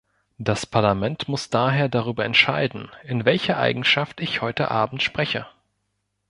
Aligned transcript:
Das 0.39 0.65
Parlament 0.65 1.27
muss 1.27 1.51
daher 1.51 1.87
darüber 1.87 2.25
entscheiden, 2.25 2.89
in 3.03 3.23
welcher 3.23 3.59
Eigenschaft 3.59 4.19
ich 4.19 4.41
heute 4.41 4.71
abend 4.71 5.03
spreche. 5.03 5.45